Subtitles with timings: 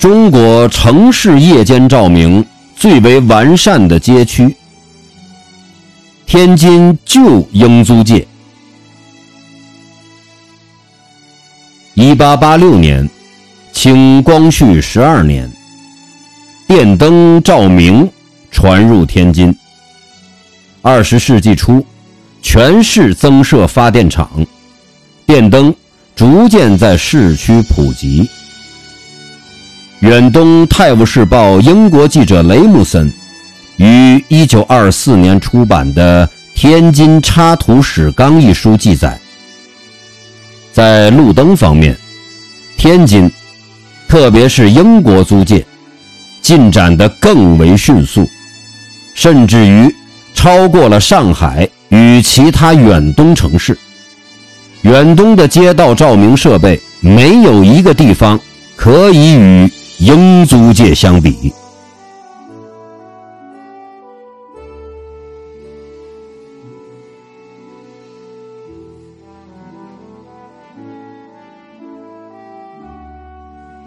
[0.00, 2.42] 中国城市夜间照明
[2.74, 4.56] 最为完善的街区——
[6.24, 8.26] 天津旧英租界。
[11.92, 13.06] 一八八六年，
[13.74, 15.52] 清光绪十二年，
[16.66, 18.10] 电灯照明
[18.50, 19.54] 传入天津。
[20.80, 21.84] 二十世纪初，
[22.40, 24.46] 全市增设发电厂，
[25.26, 25.74] 电灯
[26.16, 28.26] 逐渐在市区普及。
[30.00, 33.12] 远东《泰晤士报》英国记者雷姆森
[33.76, 39.20] 于1924年出版的《天津插图史纲》一书记载，
[40.72, 41.94] 在路灯方面，
[42.78, 43.30] 天津，
[44.08, 45.62] 特别是英国租界，
[46.40, 48.26] 进展得更为迅速，
[49.14, 49.94] 甚至于
[50.32, 53.76] 超过了上海与其他远东城市。
[54.80, 58.40] 远东的街道照明设备没有一个地方
[58.76, 59.70] 可以与。
[60.00, 61.52] 英租界相比。